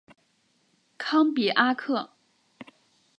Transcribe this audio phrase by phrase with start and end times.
[0.97, 2.09] 康比阿克。